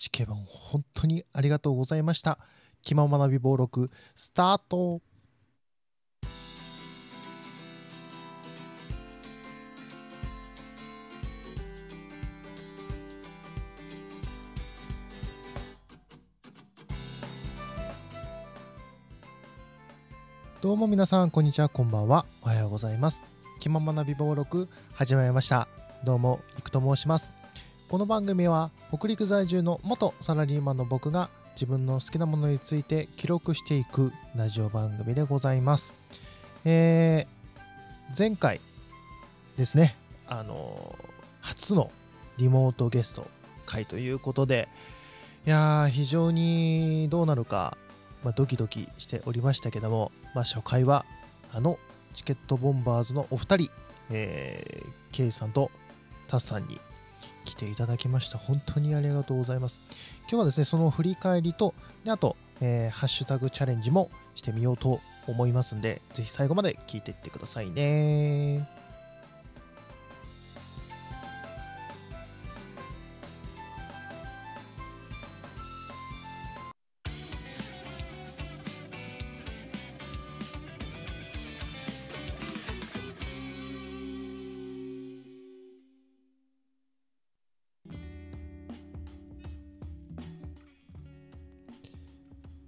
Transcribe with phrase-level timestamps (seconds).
[0.00, 2.38] チケボン本当にありがとうございました。
[2.80, 5.02] 気ままな美貌録スタート。
[20.62, 22.24] どうも皆さんこんにちはこんばんは。
[22.40, 23.20] おはようございます。
[23.58, 25.68] 気ままな美貌録始まりました。
[26.04, 27.39] どうもいくと申します。
[27.90, 35.96] この番組は北陸在住の元サラリーマンの僕が自分の好きなものについて記録していくラジオ番組でございます。
[36.64, 38.60] えー、前回
[39.56, 39.96] ですね
[40.28, 41.90] あのー初の
[42.36, 43.26] リモートゲスト
[43.66, 44.68] 会ということで
[45.44, 47.76] いやー非常にどうなるか
[48.22, 51.04] まあ、ドキドキしておりましたけども、まあ、初回は
[51.52, 51.78] あの
[52.14, 53.70] チケットボンバーズのお二人、
[54.10, 55.72] えー、ケイさんと
[56.28, 56.78] タスさんに
[57.50, 58.38] 来ていただきました。
[58.38, 59.80] 本当にありがとうございます。
[60.22, 68.79] 今日はですね、その振り返りと、であと、えーハッシュタグチャレンジもしてみようと思いますんで、ぜひ最後まで聞いていってくださいね。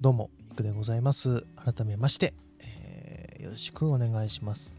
[0.03, 1.47] どうも、いくでございます。
[1.55, 4.75] 改めまして、えーよろしくお願いします。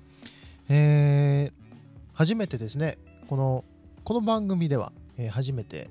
[0.67, 1.53] えー
[2.11, 2.97] 初めてですね、
[3.29, 3.63] この、
[4.03, 5.89] この番組では、えー初めて、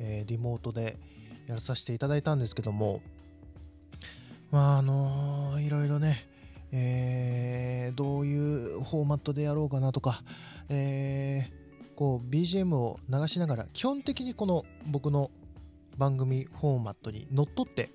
[0.00, 0.98] えリモートで
[1.46, 3.02] やらさせていただいたんですけども、
[4.50, 6.26] まあ、あのーいろいろね、
[6.72, 10.24] えーどういうフォーマットでやろうかなとか、
[10.68, 15.30] えーこう BGM を流しながら基本的にこの僕の
[15.98, 17.90] 番組フォーマットにのっとって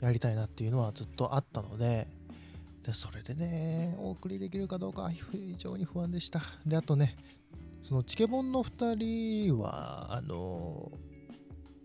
[0.00, 2.08] やりたいなっていうのはずっとあったので
[2.84, 6.40] でそれでねお送りできるかどうか非常に不安でした。
[6.66, 7.16] であとね
[7.82, 8.94] そのチケボンの2
[9.46, 10.90] 人はあの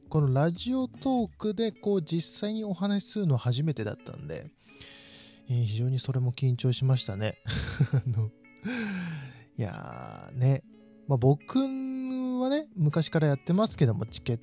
[0.10, 4.48] このラジオトークでこう実際にお話しするのは初めてだったんで
[5.48, 7.38] 非常にそれも緊張しましたね。
[7.94, 8.32] あの
[9.58, 10.64] いやーね。
[11.08, 14.40] まあ僕はね昔からやってますけどもチケ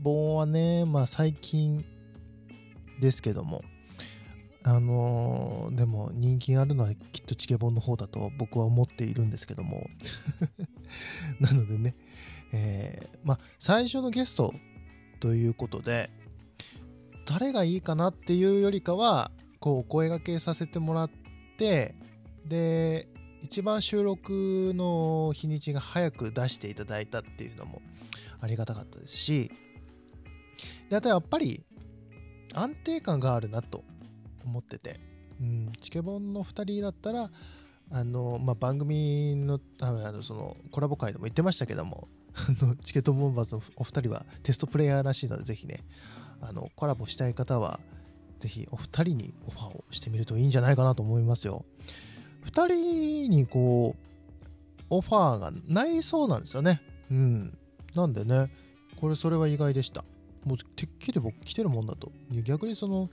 [0.00, 1.84] ボンはねまあ最近
[3.00, 3.62] ですけども
[4.64, 9.88] あのーでも人気があるのはきっとチケボンの方だと僕は思っているんですけども
[11.40, 11.94] なのでね、
[12.52, 14.54] えーまあ最初のゲスト
[15.20, 16.10] ということで
[17.26, 19.30] 誰がいいかなっていうよりかは
[19.60, 21.10] こうお声掛けさせてもらっ
[21.56, 21.94] て
[22.44, 23.08] で
[23.42, 27.82] 一番収録の日にちが早く出していただいたっていうのも
[28.40, 29.50] ありがたかったですし
[30.90, 31.64] であとやっぱり
[32.54, 33.84] 安定感があるなと
[34.44, 35.00] 思ってて、
[35.40, 37.30] うん、チケボンの2人だったら
[37.90, 42.08] あの、まあ、番組のあのそのコラボ会でも言ってましたけども
[42.84, 45.84] チケットボンバーズのお二人はテストプレイヤーらしいのでぜひね
[46.40, 47.80] あのコラボしたい方は
[48.40, 51.64] ぜひお二人にオファーをしてみるといいんじゃないかなと思いますよ。
[52.40, 56.82] 二人にこうオファーがないそうなんですよね。
[57.10, 57.58] うん。
[57.94, 58.50] なんでね
[58.96, 60.04] これそれは意外でした。
[60.44, 62.12] もうてっきり僕来てるもんだと。
[62.42, 63.10] 逆にその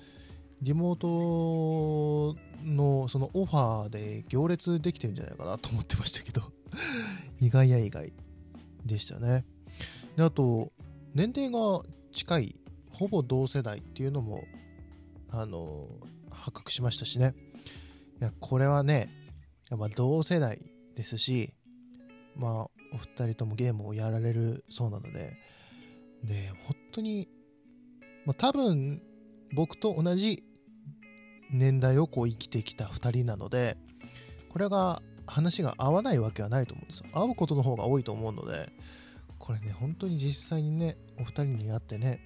[0.62, 6.41] リモートのそのオファーで行列できてるんじゃないかなと思ってましたけど。
[7.40, 8.12] 意外や意外
[8.85, 9.45] でしたね。
[10.16, 10.72] であと
[11.13, 12.56] 年齢が近い
[12.91, 14.44] ほぼ同世代っていうのも
[15.29, 15.88] あの
[16.29, 17.35] 発覚しましたしね。
[18.22, 19.09] いやこれはね
[19.69, 20.59] やっぱ同世代
[20.96, 21.53] ですし
[22.35, 22.53] まあ
[22.94, 25.38] お二人ともゲームをやられるそうなので
[26.24, 27.30] で本当に、
[28.25, 29.02] まあ、多分
[29.53, 30.44] 僕と同じ
[31.52, 33.78] 年代をこう生きてきた2人なので
[34.50, 37.06] これが話が合わないわけはないと思うんですよ。
[37.13, 38.72] 合うことの方が多いと思うので
[39.38, 42.19] これね本当に実際にねお二人に会ってね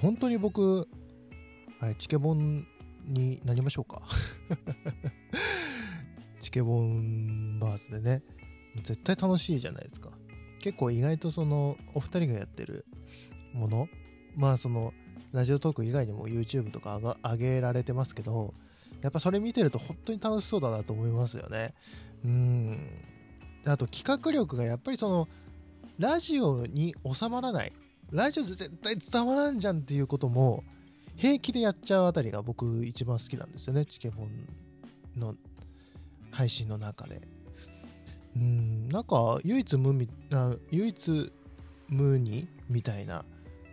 [0.00, 0.88] 本当に僕
[1.80, 2.66] あれチケボン
[3.06, 4.02] になりましょうか。
[6.40, 8.22] チケボンバーズでね
[8.84, 10.10] 絶対楽しいじゃないですか。
[10.60, 12.86] 結構意外とそのお二人がやってる
[13.52, 13.88] もの？
[14.36, 14.92] まあその
[15.32, 18.52] ラジオトーク以外にも YouTube とかが上げられてますけど
[19.00, 21.74] やっぱそれ見てると本当に楽しそうだなと思いますよね。
[22.24, 22.88] うん。
[23.64, 25.28] あと企画力がやっぱりその
[25.98, 27.72] ラジオに収まらない。
[28.10, 30.64] ラジオで絶対伝わらんじゃんっていうことも
[31.16, 33.86] 平気でやっちゃうあたりが僕一番好きなんですよね。
[33.86, 35.34] チケボンの
[36.30, 37.22] 配信の中で。
[38.36, 38.88] うん。
[38.88, 41.32] なんか唯一無二あ唯一
[41.88, 43.24] 無二みたいな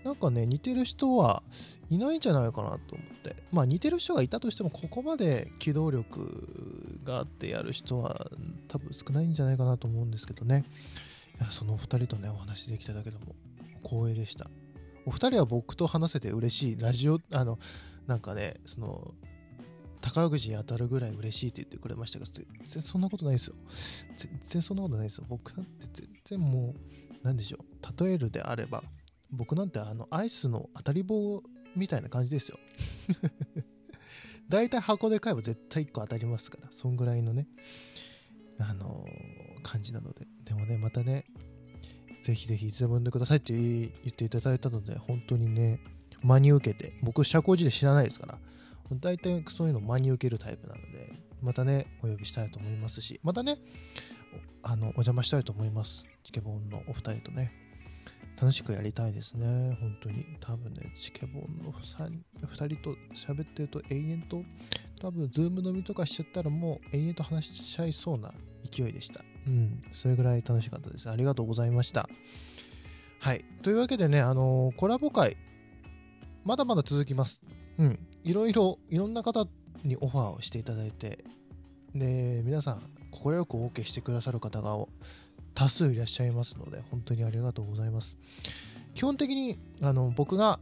[0.04, 1.44] なんかね、似てる人は
[1.90, 3.36] いないんじゃないかなと思って。
[3.52, 8.32] まあ似てる人がいたとしても、ここまで機動力があってやる人は
[8.68, 10.66] 多分少ないんじゃないかなと思うんですけどね。
[11.40, 13.36] いや、そのお二人とね、お話できただけでも
[13.84, 14.50] 光栄でした。
[15.06, 16.78] お二人は僕と話せて嬉しい。
[16.80, 17.60] ラジオ、あの、
[18.08, 19.14] なんかね、その、
[20.02, 23.56] 宝くじに当たるぐらい嬉しいって言ってくれましたが、全然そんなことないですよ。
[24.18, 25.26] 全然そんなことないですよ。
[25.28, 26.74] 僕なんて全然も
[27.22, 28.06] う、なんでしょう。
[28.06, 28.84] 例えるであれば、
[29.32, 31.42] 僕なんてあの、アイスの当たり棒
[31.76, 32.58] みたいな感じですよ。
[34.50, 37.48] 大体箱で買えば絶対1個当たりますから、そんぐらいのね、
[38.60, 40.28] あのー、感じなので。
[40.44, 41.26] でもね、またね、
[42.24, 45.80] ぜひぜひいつでも呼んでくださいって言っていただいたので、本当にね、
[46.22, 48.38] 真に受けて、僕、社交辞で知らないですから、
[48.92, 53.60] 大体そういうの真に受けるタイプなので、またね、お呼びしたいと思いますし、またね、
[54.64, 56.04] あの、お邪魔したいと思います。
[56.24, 57.69] チケボンのお二人とね。
[58.40, 59.78] 楽しくやりたいですね。
[59.82, 60.26] 本当に。
[60.40, 64.44] 多分ね、チケボンの 2, 2人と喋ってると永遠と、
[65.02, 68.34] 多分、ズーム飲みとかしちゃったらもう永遠と話しちゃいそうな
[68.72, 69.26] 勢いでした。
[69.46, 69.82] うん。
[69.92, 71.10] それぐらい楽しかったです。
[71.10, 72.08] ありがとうございました。
[73.20, 73.44] はい。
[73.62, 75.36] というわけでね、あのー、コラボ会、
[76.46, 77.42] まだまだ続きます。
[77.78, 78.00] うん。
[78.24, 79.48] いろいろ、いろんな方
[79.84, 81.26] にオファーをしていただいて、
[81.94, 84.78] で、皆さん、快く OK してくださる方が
[85.54, 88.18] 多数いらっしゃいますので、本当にありがとうございます。
[88.94, 90.60] 基本的に、あの、僕が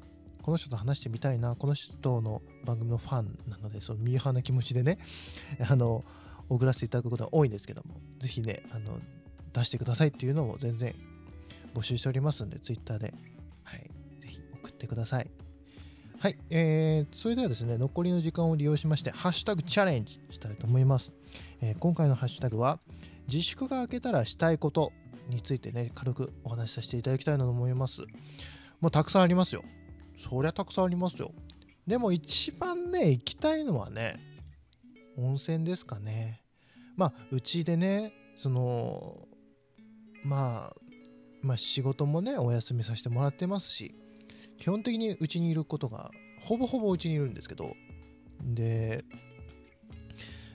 [0.48, 4.98] この人と話してみたいな、この人の番組のファンなので、そのミーハーな気持ちでね、
[5.70, 6.06] あの、
[6.50, 9.00] 送らせていただくことが多いんですけども、ぜひね、あの、
[9.52, 10.96] 出してくださいっていうのも全然
[11.74, 13.14] 募集しておりますんで、Twitter で、
[13.64, 13.92] はい、
[14.22, 15.30] ぜひ送ってください。
[16.20, 21.12] はい、えー、それではですね、残りの時間を利用しまして、ハッシュタグチャレンジしたいと思います。
[21.62, 22.80] えー、今回のハッシュタグは、
[23.28, 24.92] 自粛が明けたらしたいこと
[25.30, 28.02] についてね、軽くお話しさせていただきたいなと思います。
[28.80, 29.64] もうたくさんありますよ。
[30.30, 31.32] そりゃたくさんありますよ。
[31.86, 34.20] でも一番ね、行きたいのはね、
[35.18, 36.42] 温泉ですかね。
[36.96, 39.28] まあ、うちでね、その、
[40.24, 40.76] まあ、
[41.42, 43.96] まあ仕事もね、お休みさせてもらってますし、
[44.60, 47.74] 基本的にうちにいることが、ほぼほぼうちにいるんですけど、
[48.44, 49.06] で、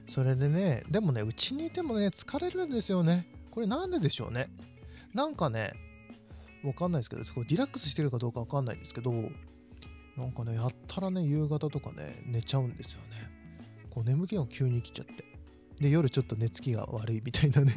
[0.09, 3.27] それでね、でもね、うちにいてもね、疲れるんですよね。
[3.51, 4.51] これなんででしょうね。
[5.15, 5.73] なんかね、
[6.65, 9.13] わかんないですけど、リラックスしてるかどうかわかんないんですけど、
[10.17, 13.31] なんかね、やったらね、夕方とかね、寝ちゃうんですよね。
[13.91, 15.25] こう眠気が急に来ちゃって。
[15.81, 17.75] で、夜ちょっと寝つきが悪いみたいなね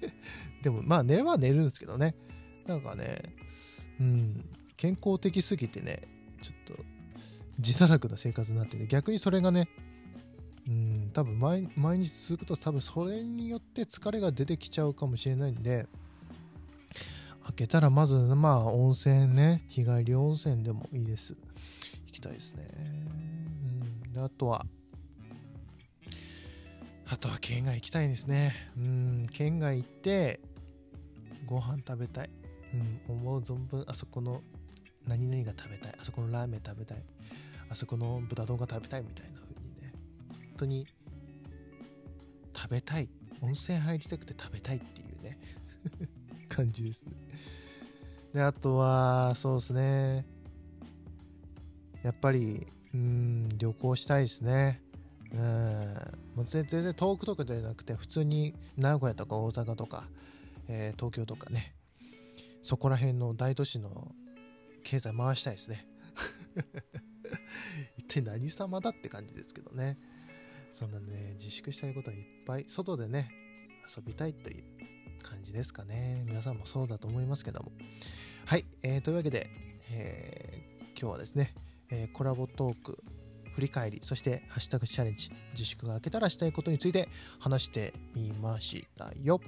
[0.62, 2.14] でも、まあ寝れば寝るんですけどね。
[2.66, 3.22] なんかね、
[4.00, 4.44] うん、
[4.76, 6.02] 健康的すぎてね、
[6.42, 6.84] ちょっと
[7.58, 9.68] 自堕落な生活になってて、逆にそれがね、
[11.18, 15.88] 多分毎毎日続くと多分それによって疲れが出てきちゃうかもしれないんで、
[17.42, 21.34] 開けたらまず、まあ温泉ね、日帰り温泉でもいいです。
[22.06, 22.68] 行きたいですね。
[24.06, 24.64] うん、であとは、
[27.08, 28.54] あとは県外行きたいですね。
[28.76, 30.38] うん、県外行って、
[31.46, 32.30] ご飯食べたい。
[33.08, 34.40] うん、思う存分、あそこの
[35.04, 35.94] 何々が食べたい。
[36.00, 37.02] あそこのラーメン食べたい。
[37.70, 39.92] あそこの豚丼が食べたいみたいな風にね
[40.30, 40.86] 本当に
[42.68, 43.08] 食べたい。
[43.40, 45.38] 温泉入りたくて食べたいっていうね。
[46.50, 47.12] 感じですね。
[48.34, 50.26] であとはそうですね。
[52.02, 54.82] やっぱりうん旅行したいですね。
[55.32, 55.38] うん。
[56.36, 60.06] もう全然遠くとかじゃなくて普通に名古屋とか大阪とか、
[60.68, 61.74] えー、東京とかね。
[62.62, 64.14] そこら辺の大都市の
[64.84, 65.86] 経済回したいですね。
[67.96, 69.98] 一体何様だって感じですけどね。
[70.72, 73.30] そんなね、自粛したいことはいっぱい、外でね、
[73.96, 74.64] 遊びたいという
[75.22, 76.24] 感じですかね。
[76.26, 77.72] 皆さんもそうだと思いますけども。
[78.46, 79.50] はい、えー、というわけで、
[79.90, 81.54] えー、今日はですね、
[81.90, 83.02] えー、コラボトーク、
[83.54, 87.08] 振り返り、そしてハッシュタグチャレンジ、自粛が明けたらしたいことについて
[87.40, 89.40] 話してみましたよ。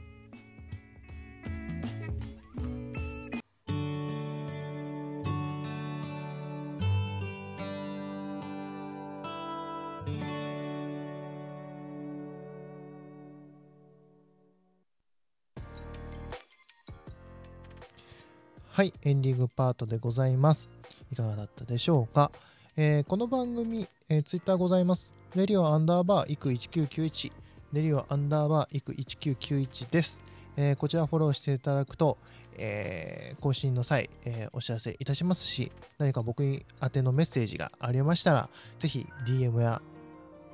[18.72, 20.70] はい、エンディングパートでございます。
[21.12, 22.30] いかがだったでしょうか？
[22.76, 25.12] えー、この番組、えー、ツイッターございます。
[25.34, 27.32] レディオアンダーバーイク1991、
[27.72, 30.24] レディオアンダーバーイク1991です。
[30.56, 32.16] えー、こちらフォローしていただくと、
[32.58, 38.48] えー、更新の際、えー、お知らせいたしますし、何か僕に宛てのメッセージがありましたら、
[38.78, 39.82] ぜひ DM や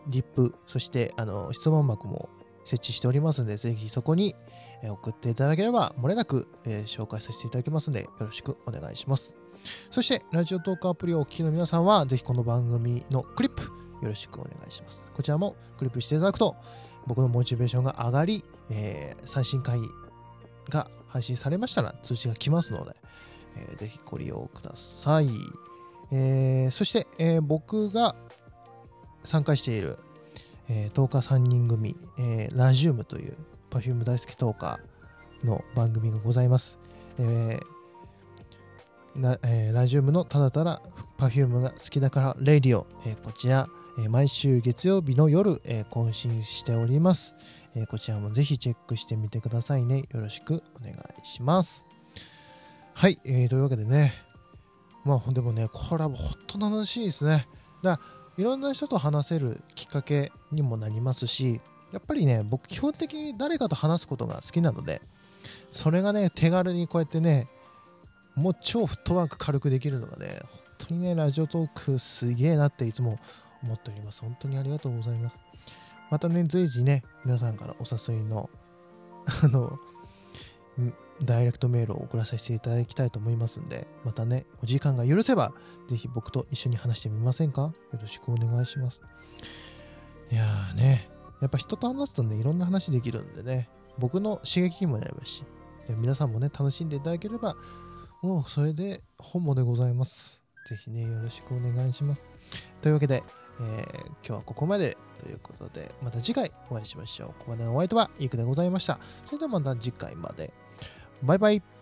[0.08, 2.30] リップ、そしてあの質問箱も
[2.66, 4.34] 設置しておりますので、ぜひそこに
[4.82, 6.48] 送っていただければ、漏れなく、
[6.84, 9.34] 紹介させていただきますので、よろしくお願いします。
[9.90, 13.70] そして、ラジオトークアプリをお聞きの皆さんは、ぜひこの番組のクリップ、よ
[14.02, 15.10] ろしくお願いします。
[15.14, 16.56] こちらもクリップしていただくと、
[17.06, 19.80] 僕のモチベーションが上がり、えー最新回
[20.68, 22.96] が配信されましたら通知が来ますので、
[23.56, 25.30] えーぜひご利用ください。
[26.10, 28.16] えーそして、えー僕が
[29.24, 29.98] 参加している、
[30.68, 33.36] えー、トーカー3人組、えーラジウムという
[33.70, 36.78] Perfume 大好きトーカーの番組がございます。
[37.18, 40.82] えーなえーラジウムのただただ
[41.18, 43.68] Perfume が好きだからレイディオ、えーこちら、
[43.98, 47.34] えー毎週月曜日の夜、えー更新しております、
[47.74, 49.98] えーこちらもぜひチェックしてみてくださいね。
[50.12, 51.84] よろしくお願いします。
[52.94, 54.12] はい、えーというわけでね、
[55.04, 57.46] まあでもね、これは本当楽しいですね。
[57.82, 61.60] だからいろんな人と話せるきっかけにもなりますし、
[61.92, 65.00] やっぱりね、僕基本的に誰かと話すことが好きなので、
[65.70, 67.48] それがね、手軽にこうやってね、
[68.34, 70.40] もう超フットワーク軽くできるのがね、
[70.78, 73.18] 本当にね、ラジオトークすげえなっていつも
[73.62, 74.20] 思っております。
[74.20, 75.38] 本当にありがとうございます。
[76.10, 78.50] またね、随時ね、皆さんからお誘いの、
[79.42, 79.78] あの、
[81.22, 85.52] ダイレクトメールを送らさせていただきたいと思いますんで、またね、お時間が許せば、
[85.88, 87.62] ぜひ僕と一緒に話してみませんか？
[87.62, 89.00] よろしくお願いします。
[90.30, 91.08] いやーね、
[91.40, 93.68] やっぱ人と話すとね、いろんな話できるんでね、
[93.98, 95.44] 僕の刺激にもなりますし、
[95.88, 97.56] 皆さんもね、楽しんでいただければ、
[98.22, 100.42] もうそれで本望でございます。
[100.68, 102.28] ぜひね、よろしくお願いします。
[102.82, 103.22] というわけで、
[103.60, 107.28] えー今日はここまでということで、また次回お会いしましょう。
[107.38, 108.98] ここまでのお相手はイークでございました。
[109.24, 110.52] それではまた次回まで。
[111.22, 111.75] バイバイ。